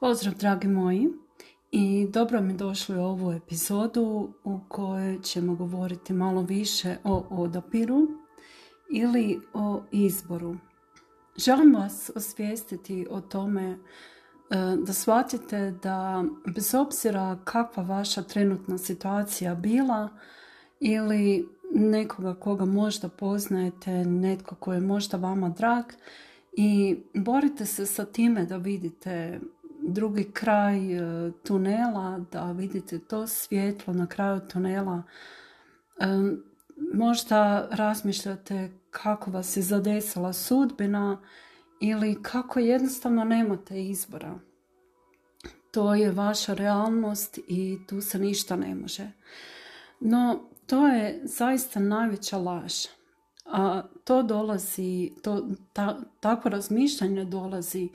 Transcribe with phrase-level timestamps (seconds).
[0.00, 1.08] Pozdrav dragi moji
[1.70, 8.08] i dobro mi došli u ovu epizodu u kojoj ćemo govoriti malo više o odabiru
[8.92, 10.56] ili o izboru.
[11.36, 13.76] Želim vas osvijestiti o tome e,
[14.86, 20.08] da shvatite da bez obzira kakva vaša trenutna situacija bila
[20.80, 25.84] ili nekoga koga možda poznajete, netko koji je možda vama drag
[26.60, 29.40] i borite se sa time da vidite
[29.82, 35.02] drugi kraj e, tunela, da vidite to svjetlo na kraju tunela.
[36.00, 36.06] E,
[36.94, 41.20] možda razmišljate kako vas je zadesila sudbina
[41.80, 44.38] ili kako jednostavno nemate izbora.
[45.70, 49.10] To je vaša realnost i tu se ništa ne može.
[50.00, 52.74] No, to je zaista najveća laž.
[53.52, 57.88] A to dolazi, to, ta, takvo razmišljanje dolazi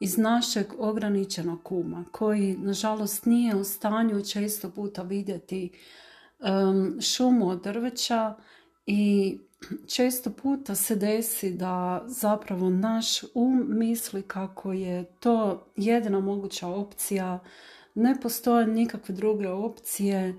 [0.00, 5.70] iz našeg ograničenog kuma, koji nažalost nije u stanju često puta vidjeti
[6.38, 8.34] um, šumu od drveća
[8.86, 9.38] i
[9.86, 17.38] često puta se desi da zapravo naš um misli kako je to jedina moguća opcija,
[17.94, 20.34] ne postoje nikakve druge opcije,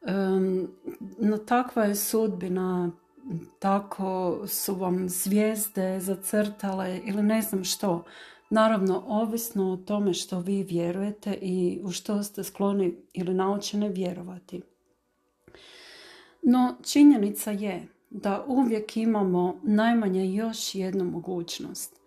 [0.00, 0.68] um,
[1.18, 2.90] no takva je sudbina,
[3.58, 8.04] tako su vam zvijezde zacrtale ili ne znam što.
[8.50, 14.62] Naravno, ovisno o tome što vi vjerujete i u što ste skloni ili naučene vjerovati.
[16.42, 22.00] No, činjenica je da uvijek imamo najmanje još jednu mogućnost.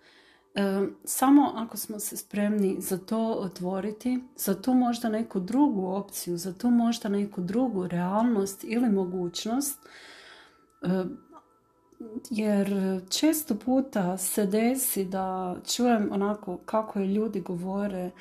[0.56, 6.38] E, samo ako smo se spremni za to otvoriti, za tu možda neku drugu opciju,
[6.38, 9.80] za tu možda neku drugu realnost ili mogućnost,
[12.30, 18.12] jer često puta se desi da čujem onako kako je ljudi govore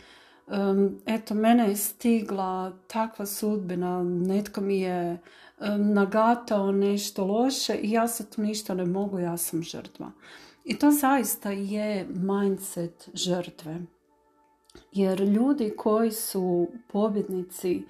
[1.06, 5.18] eto mene je stigla takva sudbina, netko mi je
[5.78, 10.12] nagatao nešto loše i ja sad tu ništa ne mogu, ja sam žrtva.
[10.64, 13.80] I to zaista je mindset žrtve.
[14.92, 17.84] Jer ljudi koji su pobjednici,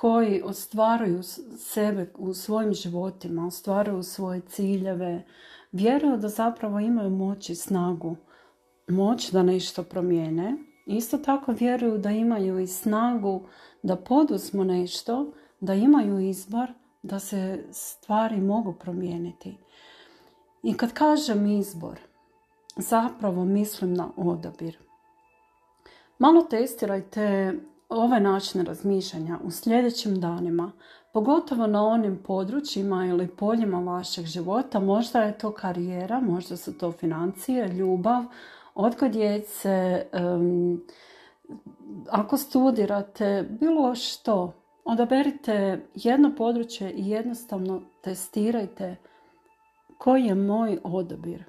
[0.00, 1.22] koji ostvaruju
[1.58, 5.24] sebe u svojim životima, ostvaruju svoje ciljeve,
[5.72, 8.16] vjeruju da zapravo imaju moć i snagu,
[8.88, 10.56] moć da nešto promijene.
[10.86, 13.46] Isto tako vjeruju da imaju i snagu
[13.82, 16.72] da poduzmu nešto, da imaju izbor,
[17.02, 19.56] da se stvari mogu promijeniti.
[20.62, 21.98] I kad kažem izbor,
[22.76, 24.78] zapravo mislim na odabir.
[26.18, 27.54] Malo testirajte
[27.88, 30.72] ove načine razmišljanja u sljedećim danima,
[31.12, 34.80] pogotovo na onim područjima ili poljima vašeg života.
[34.80, 38.24] Možda je to karijera, možda su to financije, ljubav,
[38.74, 40.06] odgoj djece,
[42.10, 44.52] ako studirate, bilo što.
[44.84, 48.96] Odaberite jedno područje i jednostavno testirajte
[49.98, 51.44] koji je moj odabir,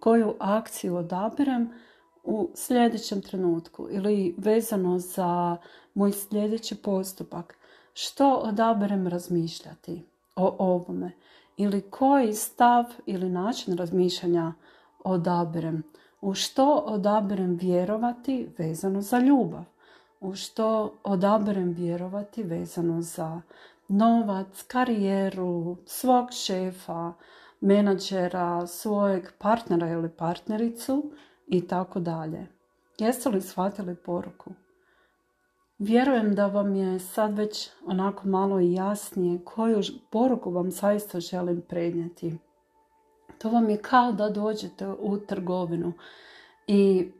[0.00, 1.72] koju akciju odabirem
[2.24, 5.56] u sljedećem trenutku ili vezano za
[5.94, 7.58] moj sljedeći postupak.
[7.92, 10.02] Što odaberem razmišljati
[10.36, 11.12] o ovome
[11.56, 14.52] ili koji stav ili način razmišljanja
[15.04, 15.82] odaberem.
[16.20, 19.64] U što odaberem vjerovati vezano za ljubav.
[20.20, 23.40] U što odaberem vjerovati vezano za
[23.88, 27.12] novac, karijeru, svog šefa,
[27.60, 31.10] menadžera, svojeg partnera ili partnericu
[31.48, 32.46] i tako dalje.
[32.98, 34.50] Jeste li shvatili poruku?
[35.78, 41.62] Vjerujem da vam je sad već onako malo i jasnije koju poruku vam zaista želim
[41.68, 42.38] prednijeti.
[43.38, 45.92] To vam je kao da dođete u trgovinu
[46.66, 47.10] i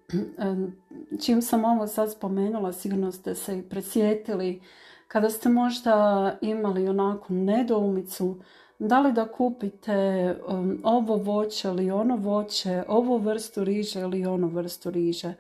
[1.25, 4.63] čim sam ovo sad spomenula, sigurno ste se i presjetili
[5.09, 8.37] kada ste možda imali onako nedoumicu
[8.79, 14.47] da li da kupite um, ovo voće ili ono voće, ovu vrstu riže ili ono
[14.47, 15.35] vrstu riže.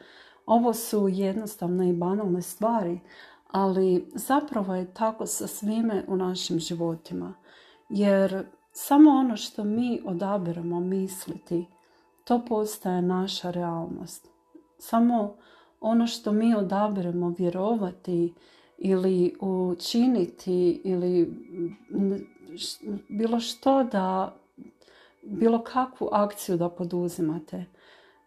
[0.46, 3.00] Ovo su jednostavne i banalne stvari,
[3.50, 7.34] ali zapravo je tako sa svime u našim životima.
[7.88, 11.66] Jer samo ono što mi odabiramo misliti,
[12.24, 14.28] to postaje naša realnost.
[14.78, 15.36] Samo
[15.80, 18.34] ono što mi odabiremo vjerovati
[18.78, 21.34] ili učiniti ili
[23.08, 24.36] bilo što da,
[25.22, 27.64] bilo kakvu akciju da poduzimate,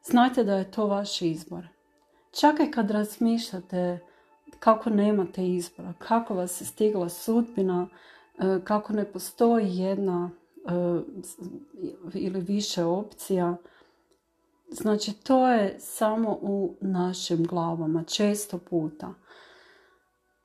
[0.04, 1.68] znajte da je to vaš izbor.
[2.32, 4.00] Čak i kad razmišljate
[4.60, 7.88] kako nemate izbora, kako vas je stigla sudbina,
[8.40, 10.72] e, kako ne postoji jedna e,
[12.14, 13.58] ili više opcija,
[14.72, 19.14] Znači, to je samo u našim glavama, često puta.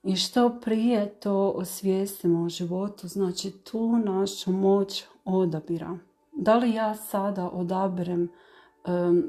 [0.06, 5.98] I što prije to osvijestimo u životu, znači tu našu moć odabira.
[6.32, 8.28] Da li ja sada odabirem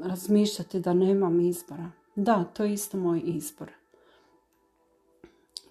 [0.02, 1.90] razmišljati da nemam izbora?
[2.14, 3.70] Da, to je isto moj izbor.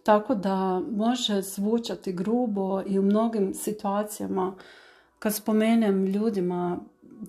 [0.04, 4.56] Tako da može zvučati grubo i u mnogim situacijama
[5.20, 6.80] kad spomenem ljudima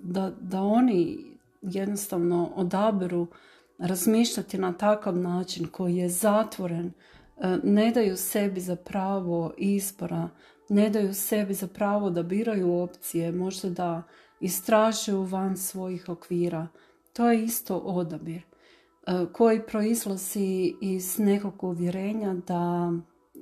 [0.02, 1.18] da, da oni
[1.62, 3.26] jednostavno odaberu
[3.78, 6.92] razmišljati na takav način koji je zatvoren,
[7.62, 10.28] ne daju sebi za pravo izbora,
[10.68, 14.02] ne daju sebi za pravo da biraju opcije, možda da
[14.40, 16.68] istražuju van svojih okvira.
[17.12, 22.92] To je isto odabir e, koji proizlazi iz nekog uvjerenja da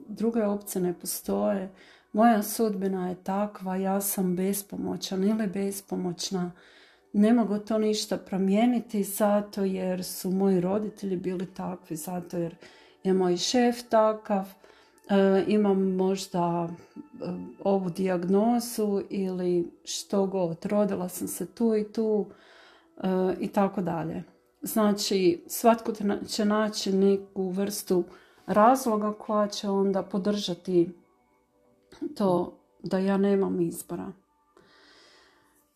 [0.08, 1.72] druge opcije ne postoje.
[2.12, 6.52] Moja sudbina je takva, ja sam bespomoćan ili bespomoćna.
[7.12, 12.56] Ne mogu to ništa promijeniti zato jer su moji roditelji bili takvi, zato jer
[13.06, 14.44] je moj šef takav,
[15.08, 17.26] e, imam možda e,
[17.64, 22.26] ovu dijagnozu ili što god, rodila sam se tu i tu
[22.96, 23.08] e,
[23.40, 24.22] i tako dalje.
[24.62, 25.92] Znači, svatko
[26.28, 28.04] će naći neku vrstu
[28.46, 30.90] razloga koja će onda podržati
[32.16, 34.12] to da ja nemam izbora.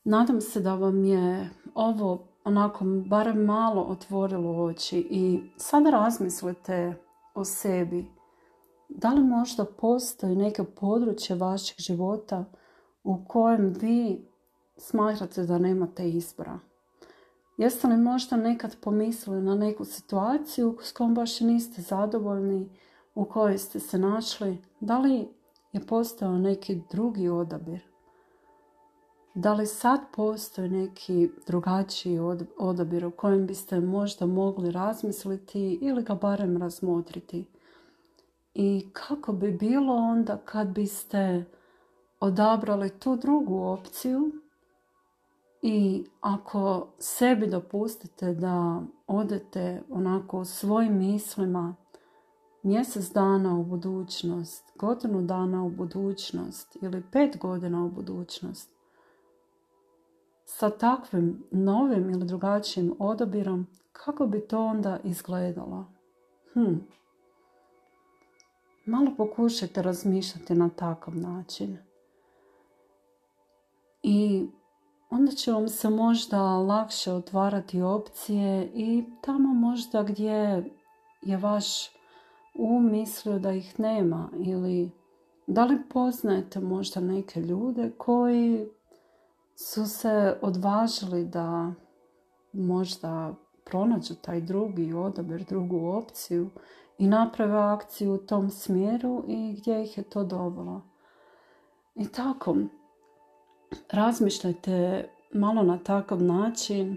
[0.05, 6.95] Nadam se da vam je ovo onako barem malo otvorilo oči i sada razmislite
[7.35, 8.07] o sebi.
[8.89, 12.45] Da li možda postoji neke područje vašeg života
[13.05, 14.29] u kojem vi
[14.77, 16.59] smatrate da nemate izbora?
[17.57, 22.71] Jeste li možda nekad pomislili na neku situaciju s kojom baš niste zadovoljni,
[23.15, 24.59] u kojoj ste se našli?
[24.81, 25.29] Da li
[25.73, 27.90] je postao neki drugi odabir?
[29.41, 32.19] Da li sad postoji neki drugačiji
[32.59, 37.47] odabir u kojem biste možda mogli razmisliti ili ga barem razmotriti?
[38.55, 41.45] I kako bi bilo onda kad biste
[42.21, 44.33] odabrali tu drugu opciju
[45.63, 51.75] i ako sebi dopustite da odete onako svojim mislima
[52.63, 58.80] mjesec dana u budućnost, godinu dana u budućnost ili pet godina u budućnost,
[60.53, 65.87] sa takvim novim ili drugačijim odabirom, kako bi to onda izgledalo?
[66.53, 66.75] Hm.
[68.85, 71.79] Malo pokušajte razmišljati na takav način.
[74.03, 74.49] I
[75.11, 80.65] onda će vam se možda lakše otvarati opcije i tamo možda gdje
[81.23, 81.91] je vaš
[82.55, 84.91] um mislio da ih nema ili
[85.47, 88.69] da li poznajete možda neke ljude koji
[89.67, 91.73] su se odvažili da
[92.53, 93.35] možda
[93.65, 96.51] pronađu taj drugi odabir, drugu opciju
[96.99, 100.83] i naprave akciju u tom smjeru i gdje ih je to dovelo.
[101.95, 102.57] I tako,
[103.91, 106.97] razmišljajte malo na takav način.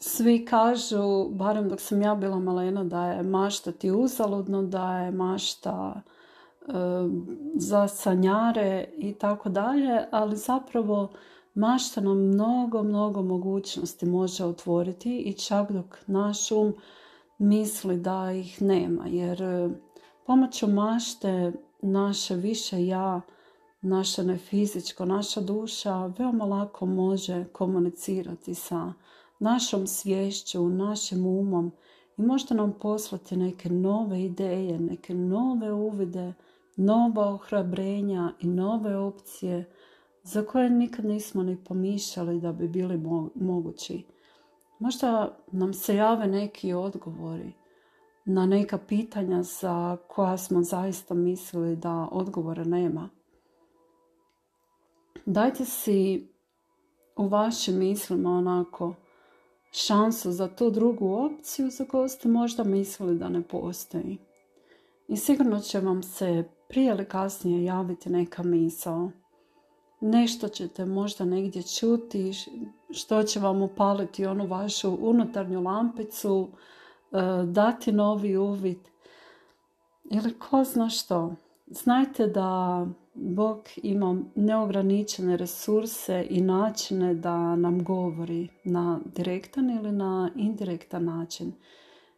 [0.00, 5.10] Svi kažu, barem dok sam ja bila malena, da je mašta ti uzaludno, da je
[5.10, 6.02] mašta
[7.54, 11.08] za sanjare i tako dalje, ali zapravo
[11.54, 16.74] mašta nam mnogo, mnogo mogućnosti može otvoriti i čak dok naš um
[17.38, 19.06] misli da ih nema.
[19.06, 19.70] Jer
[20.26, 21.52] pomoću mašte
[21.82, 23.20] naše više ja,
[23.82, 28.92] naše nefizičko, naša duša veoma lako može komunicirati sa
[29.38, 31.72] našom svješću, našim umom
[32.16, 36.32] i možda nam poslati neke nove ideje, neke nove uvide,
[36.76, 39.70] nova ohrabrenja i nove opcije
[40.22, 43.02] za koje nikad nismo ni pomišljali da bi bili
[43.34, 44.04] mogući.
[44.78, 47.52] Možda nam se jave neki odgovori
[48.24, 53.08] na neka pitanja za koja smo zaista mislili da odgovora nema.
[55.26, 56.28] Dajte si
[57.16, 58.94] u vašim mislima onako
[59.72, 64.18] šansu za tu drugu opciju za koju ste možda mislili da ne postoji.
[65.08, 69.10] I sigurno će vam se prije ili kasnije javiti neka misao.
[70.00, 72.32] Nešto ćete možda negdje čuti
[72.90, 76.48] što će vam upaliti onu vašu unutarnju lampicu,
[77.12, 77.16] e,
[77.46, 78.78] dati novi uvid
[80.10, 81.34] ili ko zna što.
[81.66, 90.30] Znajte da Bog ima neograničene resurse i načine da nam govori na direktan ili na
[90.36, 91.52] indirektan način.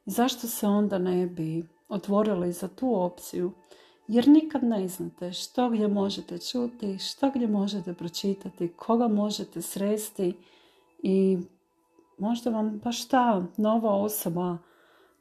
[0.06, 3.52] Zašto se onda ne bi otvorili za tu opciju?
[4.08, 10.36] Jer nikad ne znate što gdje možete čuti, što gdje možete pročitati, koga možete sresti
[11.02, 11.38] i
[12.18, 14.58] možda vam baš ta nova osoba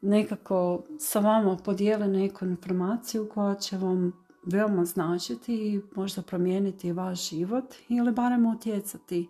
[0.01, 7.30] nekako sa vama podijeli neku informaciju koja će vam veoma značiti i možda promijeniti vaš
[7.30, 9.27] život ili barem utjecati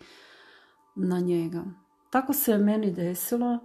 [0.96, 1.64] na njega.
[2.10, 3.60] Tako se meni desilo e,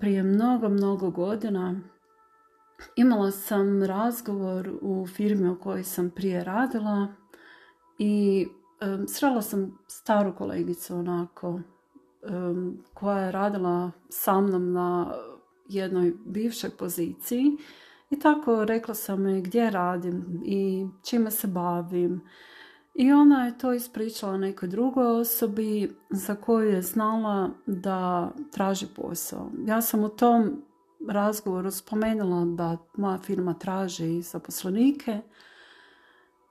[0.00, 1.80] prije mnogo, mnogo godina.
[2.96, 7.08] Imala sam razgovor u firmi u kojoj sam prije radila
[7.98, 8.46] i
[8.80, 11.60] e, srela sam staru kolegicu onako
[12.22, 12.28] e,
[12.94, 15.14] koja je radila sa mnom na
[15.68, 17.56] jednoj bivšoj poziciji
[18.10, 22.20] i tako rekla sam joj gdje radim i čime se bavim.
[22.94, 29.50] I ona je to ispričala nekoj drugoj osobi za koju je znala da traži posao.
[29.66, 30.62] Ja sam u tom
[31.08, 35.20] razgovoru spomenula da moja firma traži zaposlenike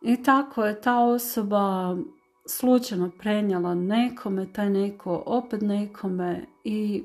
[0.02, 1.98] i tako je ta osoba
[2.46, 7.04] slučajno prenijela nekome, taj neko opet nekome i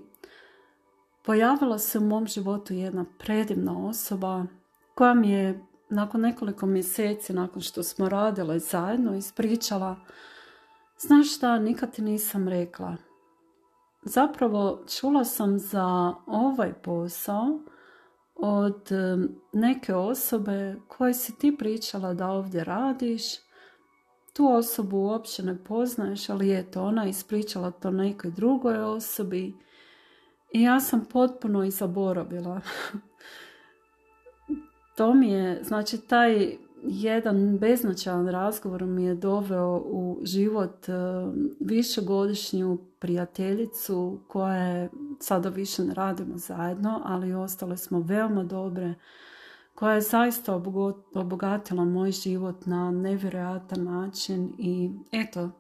[1.24, 4.44] pojavila se u mom životu jedna predivna osoba
[4.94, 9.96] koja mi je nakon nekoliko mjeseci nakon što smo radile zajedno ispričala
[10.98, 12.96] znaš šta, nikad ti nisam rekla.
[14.02, 17.60] Zapravo čula sam za ovaj posao
[18.34, 18.88] od
[19.52, 23.22] neke osobe koje si ti pričala da ovdje radiš.
[24.32, 29.54] Tu osobu uopće ne poznaješ, ali eto, ona ispričala to nekoj drugoj osobi
[30.52, 32.60] i ja sam potpuno i zaboravila.
[34.96, 40.92] to mi je, znači taj jedan beznačajan razgovor mi je doveo u život e,
[41.60, 48.94] višegodišnju prijateljicu koja je, sada više ne radimo zajedno, ali ostale smo veoma dobre,
[49.74, 50.62] koja je zaista
[51.14, 55.50] obogatila moj život na nevjerojatan način i eto,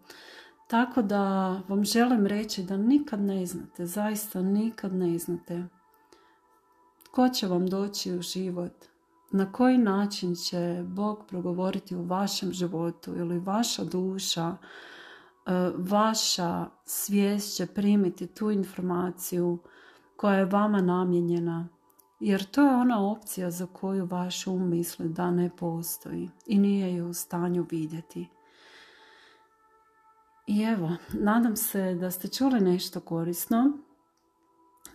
[0.66, 5.64] tako da vam želim reći da nikad ne znate, zaista nikad ne znate
[7.18, 8.72] tko će vam doći u život,
[9.30, 17.56] na koji način će Bog progovoriti u vašem životu ili vaša duša, e, vaša svijest
[17.56, 19.58] će primiti tu informaciju
[20.16, 21.68] koja je vama namijenjena.
[22.20, 26.94] Jer to je ona opcija za koju vaš um misli da ne postoji i nije
[26.94, 28.28] je u stanju vidjeti.
[30.46, 33.78] I evo, nadam se da ste čuli nešto korisno.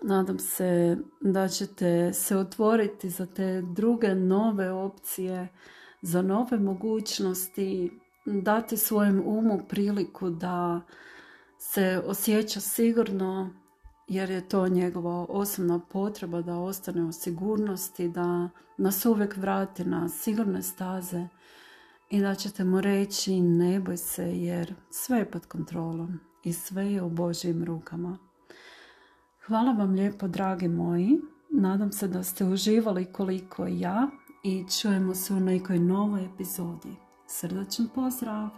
[0.06, 5.48] Nadam se da ćete se otvoriti za te druge nove opcije,
[6.02, 7.92] za nove mogućnosti,
[8.26, 10.82] dati svojem umu priliku da
[11.58, 13.54] se osjeća sigurno
[14.08, 20.10] jer je to njegova osobna potreba da ostane u sigurnosti, da nas uvijek vrati na
[20.10, 21.28] sigurne staze
[22.10, 26.92] i da ćete mu reći ne boj se jer sve je pod kontrolom i sve
[26.92, 28.33] je u Božjim rukama.
[29.48, 34.08] Hvala vam lijepo dragi moji, nadam se da ste uživali koliko i ja
[34.44, 36.96] i čujemo se u nekoj novoj epizodi.
[37.28, 38.50] Srdačan pozdrav!